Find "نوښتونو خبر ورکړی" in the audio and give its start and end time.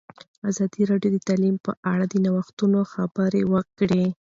2.25-4.03